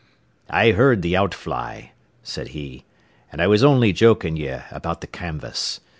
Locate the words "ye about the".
4.35-5.05